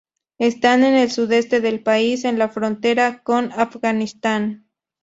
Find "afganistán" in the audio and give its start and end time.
3.51-4.67